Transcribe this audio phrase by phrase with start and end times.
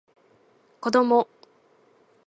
[0.81, 1.27] 子供